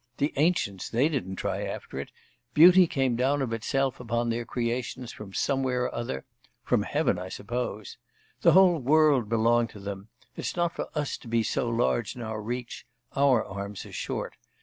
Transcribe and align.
The 0.17 0.33
ancients, 0.35 0.89
they 0.89 1.09
didn't 1.09 1.35
try 1.35 1.61
after 1.63 1.99
it; 1.99 2.09
beauty 2.55 2.87
came 2.87 3.15
down 3.15 3.43
of 3.43 3.53
itself 3.53 3.99
upon 3.99 4.31
their 4.31 4.45
creations 4.45 5.11
from 5.13 5.31
somewhere 5.31 5.83
or 5.83 5.93
other 5.93 6.25
from 6.63 6.81
heaven, 6.81 7.19
I 7.19 7.29
suppose. 7.29 7.99
The 8.41 8.53
whole 8.53 8.79
world 8.79 9.29
belonged 9.29 9.69
to 9.73 9.79
them; 9.79 10.09
it's 10.35 10.55
not 10.55 10.73
for 10.75 10.87
us 10.95 11.19
to 11.19 11.27
be 11.27 11.43
so 11.43 11.69
large 11.69 12.15
in 12.15 12.23
our 12.23 12.41
reach; 12.41 12.87
our 13.15 13.45
arms 13.45 13.85
are 13.85 13.91
short. 13.93 14.37